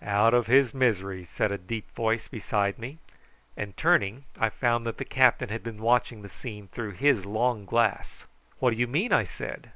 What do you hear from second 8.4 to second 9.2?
"What do you mean?"